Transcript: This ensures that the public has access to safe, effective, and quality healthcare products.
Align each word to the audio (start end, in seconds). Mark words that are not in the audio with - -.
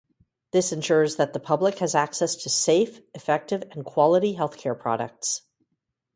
This 0.51 0.71
ensures 0.73 1.17
that 1.17 1.33
the 1.33 1.39
public 1.39 1.77
has 1.77 1.93
access 1.93 2.35
to 2.37 2.49
safe, 2.49 3.01
effective, 3.13 3.61
and 3.69 3.85
quality 3.85 4.35
healthcare 4.35 4.75
products. 4.75 5.43